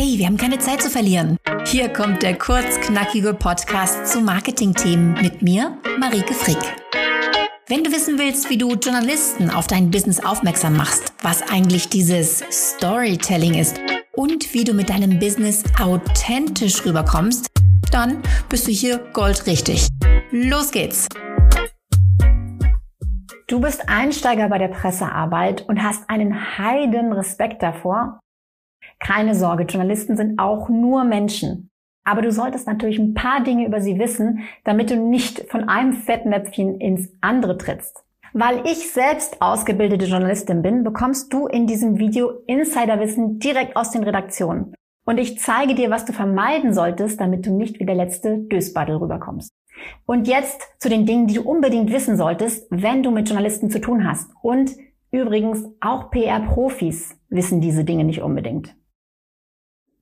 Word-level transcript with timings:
Hey, 0.00 0.16
wir 0.16 0.26
haben 0.26 0.36
keine 0.36 0.60
Zeit 0.60 0.80
zu 0.80 0.90
verlieren. 0.90 1.38
Hier 1.66 1.92
kommt 1.92 2.22
der 2.22 2.38
kurzknackige 2.38 3.34
Podcast 3.34 4.06
zu 4.06 4.20
Marketingthemen 4.20 5.14
mit 5.14 5.42
mir, 5.42 5.76
Marike 5.98 6.34
Frick. 6.34 6.56
Wenn 7.66 7.82
du 7.82 7.90
wissen 7.90 8.16
willst, 8.16 8.48
wie 8.48 8.56
du 8.56 8.74
Journalisten 8.74 9.50
auf 9.50 9.66
dein 9.66 9.90
Business 9.90 10.24
aufmerksam 10.24 10.76
machst, 10.76 11.12
was 11.22 11.42
eigentlich 11.50 11.88
dieses 11.88 12.44
Storytelling 12.48 13.54
ist 13.54 13.80
und 14.14 14.54
wie 14.54 14.62
du 14.62 14.72
mit 14.72 14.88
deinem 14.88 15.18
Business 15.18 15.64
authentisch 15.80 16.86
rüberkommst, 16.86 17.48
dann 17.90 18.22
bist 18.48 18.68
du 18.68 18.70
hier 18.70 18.98
goldrichtig. 19.12 19.88
Los 20.30 20.70
geht's! 20.70 21.08
Du 23.48 23.60
bist 23.60 23.88
Einsteiger 23.88 24.48
bei 24.48 24.58
der 24.58 24.68
Pressearbeit 24.68 25.68
und 25.68 25.82
hast 25.82 26.08
einen 26.08 26.56
heiden 26.56 27.12
Respekt 27.12 27.64
davor, 27.64 28.20
keine 29.00 29.34
Sorge, 29.34 29.64
Journalisten 29.64 30.16
sind 30.16 30.38
auch 30.38 30.68
nur 30.68 31.04
Menschen. 31.04 31.70
Aber 32.04 32.22
du 32.22 32.32
solltest 32.32 32.66
natürlich 32.66 32.98
ein 32.98 33.14
paar 33.14 33.42
Dinge 33.42 33.66
über 33.66 33.80
sie 33.80 33.98
wissen, 33.98 34.40
damit 34.64 34.90
du 34.90 34.96
nicht 34.96 35.50
von 35.50 35.68
einem 35.68 35.92
Fettnäpfchen 35.92 36.80
ins 36.80 37.10
andere 37.20 37.58
trittst. 37.58 38.02
Weil 38.32 38.62
ich 38.66 38.90
selbst 38.90 39.40
ausgebildete 39.42 40.06
Journalistin 40.06 40.62
bin, 40.62 40.84
bekommst 40.84 41.32
du 41.32 41.46
in 41.46 41.66
diesem 41.66 41.98
Video 41.98 42.30
Insiderwissen 42.46 43.38
direkt 43.38 43.76
aus 43.76 43.90
den 43.90 44.04
Redaktionen. 44.04 44.74
Und 45.04 45.18
ich 45.18 45.38
zeige 45.38 45.74
dir, 45.74 45.90
was 45.90 46.04
du 46.04 46.12
vermeiden 46.12 46.74
solltest, 46.74 47.20
damit 47.20 47.46
du 47.46 47.52
nicht 47.52 47.80
wie 47.80 47.86
der 47.86 47.94
letzte 47.94 48.38
Dösbaddel 48.38 48.96
rüberkommst. 48.96 49.50
Und 50.06 50.28
jetzt 50.28 50.62
zu 50.78 50.88
den 50.88 51.06
Dingen, 51.06 51.26
die 51.26 51.34
du 51.34 51.42
unbedingt 51.42 51.92
wissen 51.92 52.16
solltest, 52.16 52.66
wenn 52.70 53.02
du 53.02 53.10
mit 53.10 53.28
Journalisten 53.28 53.70
zu 53.70 53.80
tun 53.80 54.08
hast. 54.08 54.30
Und 54.42 54.72
übrigens 55.10 55.64
auch 55.80 56.10
PR-Profis 56.10 57.18
wissen 57.28 57.60
diese 57.60 57.84
Dinge 57.84 58.04
nicht 58.04 58.22
unbedingt. 58.22 58.77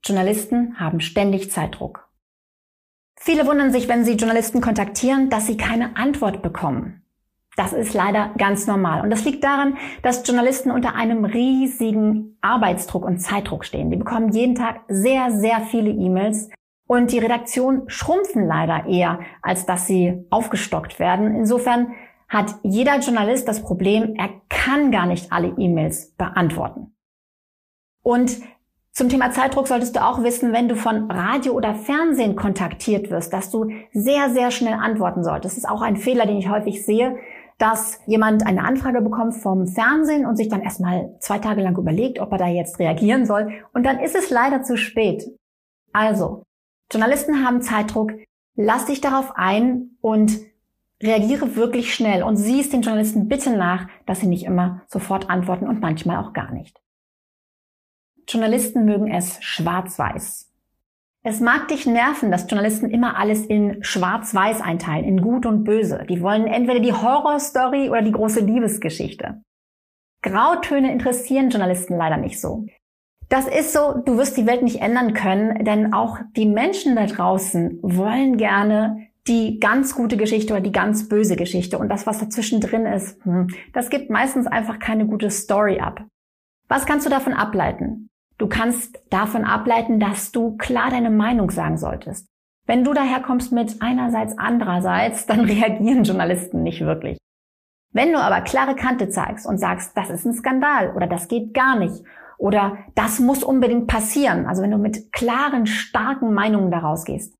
Journalisten 0.06 0.78
haben 0.78 1.00
ständig 1.00 1.50
Zeitdruck. 1.50 2.08
Viele 3.18 3.46
wundern 3.46 3.72
sich, 3.72 3.88
wenn 3.88 4.04
sie 4.04 4.14
Journalisten 4.14 4.60
kontaktieren, 4.60 5.30
dass 5.30 5.46
sie 5.46 5.56
keine 5.56 5.96
Antwort 5.96 6.42
bekommen. 6.42 7.02
Das 7.56 7.72
ist 7.72 7.94
leider 7.94 8.32
ganz 8.36 8.66
normal. 8.66 9.00
Und 9.00 9.10
das 9.10 9.24
liegt 9.24 9.42
daran, 9.42 9.78
dass 10.02 10.26
Journalisten 10.26 10.70
unter 10.70 10.94
einem 10.94 11.24
riesigen 11.24 12.36
Arbeitsdruck 12.42 13.04
und 13.04 13.18
Zeitdruck 13.18 13.64
stehen. 13.64 13.90
Die 13.90 13.96
bekommen 13.96 14.30
jeden 14.30 14.54
Tag 14.54 14.80
sehr, 14.88 15.30
sehr 15.30 15.62
viele 15.62 15.90
E-Mails 15.90 16.50
und 16.86 17.12
die 17.12 17.18
Redaktion 17.18 17.88
schrumpfen 17.88 18.46
leider 18.46 18.86
eher, 18.86 19.20
als 19.42 19.64
dass 19.64 19.86
sie 19.86 20.24
aufgestockt 20.30 21.00
werden. 21.00 21.34
Insofern 21.34 21.94
hat 22.28 22.54
jeder 22.62 22.98
Journalist 22.98 23.48
das 23.48 23.62
Problem, 23.62 24.14
er 24.16 24.30
kann 24.48 24.90
gar 24.90 25.06
nicht 25.06 25.32
alle 25.32 25.54
E-Mails 25.56 26.14
beantworten. 26.16 26.94
Und 28.02 28.38
zum 28.96 29.10
Thema 29.10 29.30
Zeitdruck 29.30 29.68
solltest 29.68 29.94
du 29.94 30.02
auch 30.02 30.22
wissen, 30.22 30.54
wenn 30.54 30.68
du 30.68 30.74
von 30.74 31.10
Radio 31.10 31.52
oder 31.52 31.74
Fernsehen 31.74 32.34
kontaktiert 32.34 33.10
wirst, 33.10 33.30
dass 33.30 33.50
du 33.50 33.70
sehr, 33.92 34.30
sehr 34.30 34.50
schnell 34.50 34.72
antworten 34.72 35.22
solltest. 35.22 35.54
Das 35.54 35.58
ist 35.58 35.68
auch 35.68 35.82
ein 35.82 35.98
Fehler, 35.98 36.24
den 36.24 36.38
ich 36.38 36.48
häufig 36.48 36.86
sehe, 36.86 37.18
dass 37.58 38.00
jemand 38.06 38.46
eine 38.46 38.64
Anfrage 38.64 39.02
bekommt 39.02 39.34
vom 39.34 39.66
Fernsehen 39.66 40.24
und 40.24 40.36
sich 40.36 40.48
dann 40.48 40.62
erstmal 40.62 41.14
zwei 41.20 41.38
Tage 41.40 41.60
lang 41.60 41.76
überlegt, 41.76 42.20
ob 42.20 42.32
er 42.32 42.38
da 42.38 42.46
jetzt 42.46 42.78
reagieren 42.78 43.26
soll. 43.26 43.52
Und 43.74 43.84
dann 43.84 44.00
ist 44.00 44.16
es 44.16 44.30
leider 44.30 44.62
zu 44.62 44.78
spät. 44.78 45.30
Also, 45.92 46.44
Journalisten 46.90 47.44
haben 47.44 47.60
Zeitdruck. 47.60 48.12
Lass 48.54 48.86
dich 48.86 49.02
darauf 49.02 49.36
ein 49.36 49.98
und 50.00 50.38
reagiere 51.02 51.54
wirklich 51.54 51.94
schnell 51.94 52.22
und 52.22 52.38
siehst 52.38 52.72
den 52.72 52.80
Journalisten 52.80 53.28
bitte 53.28 53.54
nach, 53.58 53.88
dass 54.06 54.20
sie 54.20 54.26
nicht 54.26 54.46
immer 54.46 54.80
sofort 54.86 55.28
antworten 55.28 55.68
und 55.68 55.82
manchmal 55.82 56.16
auch 56.16 56.32
gar 56.32 56.50
nicht. 56.50 56.80
Journalisten 58.28 58.84
mögen 58.84 59.10
es 59.10 59.38
schwarz-weiß. 59.40 60.50
Es 61.22 61.40
mag 61.40 61.68
dich 61.68 61.86
nerven, 61.86 62.30
dass 62.30 62.48
Journalisten 62.48 62.88
immer 62.88 63.16
alles 63.16 63.46
in 63.46 63.82
schwarz-weiß 63.82 64.60
einteilen, 64.60 65.04
in 65.04 65.20
gut 65.20 65.44
und 65.44 65.64
böse. 65.64 66.04
Die 66.08 66.20
wollen 66.22 66.46
entweder 66.46 66.80
die 66.80 66.92
Horrorstory 66.92 67.88
oder 67.90 68.02
die 68.02 68.12
große 68.12 68.40
Liebesgeschichte. 68.40 69.42
Grautöne 70.22 70.92
interessieren 70.92 71.50
Journalisten 71.50 71.96
leider 71.96 72.16
nicht 72.16 72.40
so. 72.40 72.66
Das 73.28 73.48
ist 73.48 73.72
so, 73.72 74.02
du 74.04 74.18
wirst 74.18 74.36
die 74.36 74.46
Welt 74.46 74.62
nicht 74.62 74.80
ändern 74.80 75.14
können, 75.14 75.64
denn 75.64 75.92
auch 75.92 76.18
die 76.36 76.46
Menschen 76.46 76.94
da 76.94 77.06
draußen 77.06 77.80
wollen 77.82 78.36
gerne 78.36 79.08
die 79.26 79.58
ganz 79.58 79.96
gute 79.96 80.16
Geschichte 80.16 80.52
oder 80.52 80.62
die 80.62 80.72
ganz 80.72 81.08
böse 81.08 81.34
Geschichte. 81.34 81.78
Und 81.78 81.88
das, 81.88 82.06
was 82.06 82.20
dazwischen 82.20 82.60
drin 82.60 82.86
ist, 82.86 83.24
hm, 83.24 83.48
das 83.72 83.90
gibt 83.90 84.10
meistens 84.10 84.46
einfach 84.46 84.78
keine 84.78 85.06
gute 85.06 85.30
Story 85.30 85.80
ab. 85.80 86.04
Was 86.68 86.86
kannst 86.86 87.06
du 87.06 87.10
davon 87.10 87.32
ableiten? 87.32 88.05
Du 88.38 88.48
kannst 88.48 89.02
davon 89.10 89.44
ableiten, 89.44 89.98
dass 89.98 90.32
du 90.32 90.56
klar 90.56 90.90
deine 90.90 91.10
Meinung 91.10 91.50
sagen 91.50 91.78
solltest. 91.78 92.28
Wenn 92.66 92.84
du 92.84 92.92
daherkommst 92.92 93.52
mit 93.52 93.80
einerseits, 93.80 94.36
andererseits, 94.36 95.26
dann 95.26 95.40
reagieren 95.44 96.04
Journalisten 96.04 96.62
nicht 96.62 96.80
wirklich. 96.80 97.18
Wenn 97.92 98.12
du 98.12 98.18
aber 98.18 98.42
klare 98.42 98.74
Kante 98.74 99.08
zeigst 99.08 99.46
und 99.46 99.58
sagst, 99.58 99.96
das 99.96 100.10
ist 100.10 100.26
ein 100.26 100.34
Skandal 100.34 100.94
oder 100.94 101.06
das 101.06 101.28
geht 101.28 101.54
gar 101.54 101.78
nicht 101.78 102.04
oder 102.36 102.76
das 102.94 103.20
muss 103.20 103.42
unbedingt 103.42 103.86
passieren, 103.86 104.46
also 104.46 104.62
wenn 104.62 104.70
du 104.70 104.78
mit 104.78 105.12
klaren, 105.12 105.66
starken 105.66 106.34
Meinungen 106.34 106.70
daraus 106.70 107.04
gehst, 107.04 107.34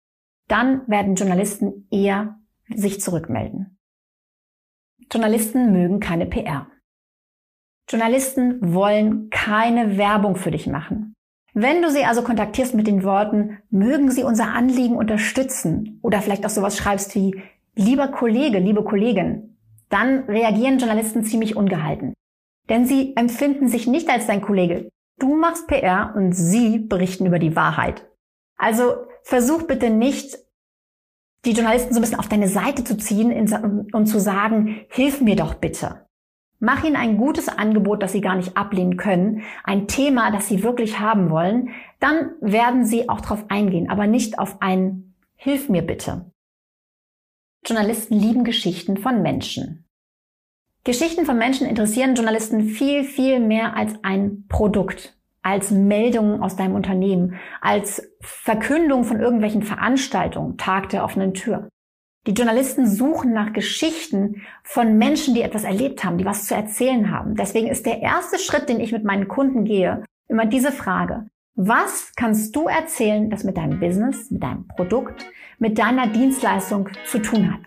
dann 0.49 0.89
werden 0.89 1.17
Journalisten 1.17 1.87
eher 1.91 2.39
sich 2.75 3.01
zurückmelden. 3.01 3.79
Journalisten 5.13 5.73
mögen 5.73 6.01
keine 6.01 6.27
PR. 6.27 6.69
Journalisten 7.89 8.75
wollen 8.75 9.31
keine 9.31 9.97
Werbung 9.97 10.37
für 10.37 10.51
dich 10.51 10.67
machen. 10.67 11.15
Wenn 11.55 11.83
du 11.83 11.91
sie 11.91 12.05
also 12.05 12.23
kontaktierst 12.23 12.75
mit 12.75 12.87
den 12.87 13.05
Worten, 13.05 13.59
mögen 13.71 14.11
sie 14.11 14.25
unser 14.25 14.49
Anliegen 14.53 14.97
unterstützen 14.97 16.01
oder 16.03 16.21
vielleicht 16.21 16.45
auch 16.45 16.51
sowas 16.51 16.77
schreibst 16.77 17.15
wie, 17.15 17.41
lieber 17.75 18.09
Kollege, 18.09 18.59
liebe 18.59 18.85
Kollegin, 18.85 19.57
dann 19.89 20.25
reagieren 20.25 20.79
Journalisten 20.79 21.25
ziemlich 21.25 21.57
ungehalten. 21.57 22.13
Denn 22.69 22.87
sie 22.87 23.17
empfinden 23.17 23.69
sich 23.69 23.87
nicht 23.87 24.11
als 24.11 24.27
dein 24.27 24.43
Kollege. 24.43 24.91
Du 25.19 25.37
machst 25.37 25.69
PR 25.69 26.13
und 26.17 26.33
sie 26.33 26.79
berichten 26.79 27.27
über 27.27 27.39
die 27.39 27.57
Wahrheit. 27.57 28.07
Also 28.59 29.07
versuch 29.23 29.63
bitte 29.63 29.91
nicht, 29.91 30.37
die 31.45 31.53
Journalisten 31.53 31.95
so 31.95 32.01
ein 32.01 32.03
bisschen 32.03 32.19
auf 32.19 32.29
deine 32.29 32.49
Seite 32.49 32.83
zu 32.83 32.97
ziehen 32.97 33.33
und 33.93 34.07
zu 34.07 34.19
sagen, 34.19 34.81
hilf 34.89 35.21
mir 35.21 35.37
doch 35.37 35.55
bitte. 35.55 36.06
Mach 36.59 36.85
ihnen 36.85 36.97
ein 36.97 37.19
gutes 37.19 37.49
Angebot, 37.49 38.03
das 38.03 38.13
sie 38.13 38.21
gar 38.21 38.37
nicht 38.37 38.57
ablehnen 38.57 38.97
können, 38.97 39.43
ein 39.65 39.89
Thema, 39.89 40.31
das 40.31 40.49
sie 40.49 40.63
wirklich 40.63 40.99
haben 40.99 41.31
wollen, 41.31 41.71
dann 42.01 42.31
werden 42.41 42.85
sie 42.85 43.09
auch 43.09 43.21
darauf 43.21 43.45
eingehen, 43.51 43.91
aber 43.91 44.07
nicht 44.07 44.39
auf 44.39 44.61
ein 44.61 45.15
Hilf 45.39 45.69
mir 45.69 45.83
bitte. 45.83 46.33
Journalisten 47.65 48.15
lieben 48.15 48.43
Geschichten 48.43 48.97
von 48.97 49.23
Menschen. 49.23 49.85
Geschichten 50.85 51.27
von 51.27 51.37
Menschen 51.37 51.67
interessieren 51.67 52.15
Journalisten 52.15 52.69
viel, 52.69 53.05
viel 53.05 53.39
mehr 53.39 53.77
als 53.77 53.93
ein 54.03 54.47
Produkt, 54.49 55.19
als 55.43 55.71
Meldungen 55.71 56.43
aus 56.43 56.57
deinem 56.57 56.75
Unternehmen, 56.75 57.35
als 57.61 58.09
Verkündung 58.21 59.05
von 59.05 59.21
irgendwelchen 59.21 59.63
Veranstaltungen, 59.63 60.57
Tag 60.57 60.89
der 60.89 61.05
offenen 61.05 61.35
Tür. 61.35 61.69
Die 62.27 62.33
Journalisten 62.33 62.89
suchen 62.89 63.33
nach 63.33 63.53
Geschichten 63.53 64.43
von 64.65 64.99
Menschen, 64.99 65.35
die 65.35 65.43
etwas 65.43 65.63
erlebt 65.63 66.03
haben, 66.05 66.19
die 66.19 66.25
was 66.25 66.47
zu 66.47 66.57
erzählen 66.57 67.13
haben. 67.13 67.37
Deswegen 67.37 67.69
ist 67.69 67.87
der 67.87 68.03
erste 68.03 68.41
Schritt, 68.41 68.69
den 68.69 68.81
ich 68.81 68.91
mit 68.91 69.05
meinen 69.05 69.29
Kunden 69.29 69.65
gehe, 69.65 70.03
immer 70.29 70.45
diese 70.45 70.73
Frage. 70.73 71.27
Was 71.55 72.13
kannst 72.17 72.57
du 72.57 72.67
erzählen, 72.67 73.31
das 73.31 73.45
mit 73.45 73.57
deinem 73.57 73.79
Business, 73.79 74.31
mit 74.31 74.43
deinem 74.43 74.67
Produkt, 74.67 75.25
mit 75.59 75.79
deiner 75.79 76.09
Dienstleistung 76.09 76.89
zu 77.05 77.21
tun 77.23 77.53
hat? 77.53 77.61